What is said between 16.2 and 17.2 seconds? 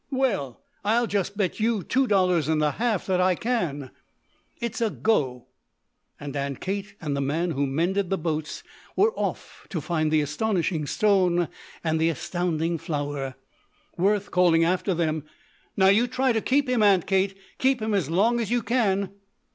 to keep him, Aunt